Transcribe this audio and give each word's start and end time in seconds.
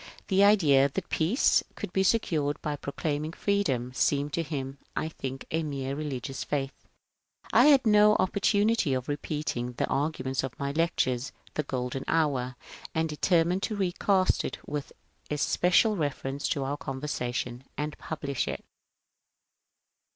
The 0.29 0.43
idea 0.43 0.89
that 0.89 1.09
peace 1.09 1.63
could 1.75 1.93
be 1.93 2.01
secured 2.01 2.59
by 2.63 2.75
proclaiming 2.75 3.33
freedom 3.33 3.93
seemed 3.93 4.33
to 4.33 4.41
him, 4.41 4.79
I 4.95 5.09
think, 5.09 5.45
a 5.51 5.61
mere 5.61 5.95
religious 5.95 6.43
faith. 6.43 6.73
I 7.53 7.65
had 7.65 7.85
no 7.85 8.15
opportunity 8.15 8.95
of 8.95 9.05
repeat^ 9.05 9.55
ing 9.55 9.73
the 9.73 9.85
arguments 9.85 10.41
of 10.43 10.57
my 10.57 10.71
lecture," 10.71 11.19
The 11.53 11.61
Golden 11.61 12.03
Hour," 12.07 12.55
and 12.95 13.07
determined 13.09 13.61
to 13.61 13.75
recast 13.75 14.43
it 14.43 14.57
with 14.67 14.91
especial 15.29 15.95
reference 15.95 16.47
to 16.49 16.63
our 16.63 16.77
conver 16.79 17.01
sation 17.03 17.61
and 17.77 17.95
publisli 17.99 18.53
it. 18.53 18.65